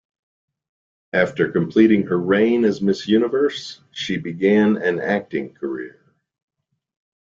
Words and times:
After 1.13 1.51
completing 1.51 2.07
her 2.07 2.17
reign 2.19 2.65
as 2.65 2.81
Miss 2.81 3.07
Universe 3.07 3.81
she 3.91 4.17
began 4.17 4.77
an 4.77 4.99
acting 4.99 5.53
career. 5.53 6.03